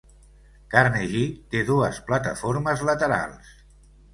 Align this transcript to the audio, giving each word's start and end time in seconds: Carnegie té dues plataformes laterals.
Carnegie 0.75 1.21
té 1.53 1.61
dues 1.67 1.99
plataformes 2.09 2.85
laterals. 2.91 3.53